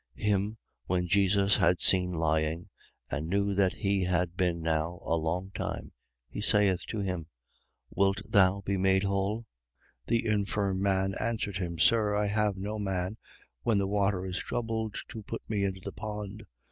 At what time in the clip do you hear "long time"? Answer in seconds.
5.15-5.91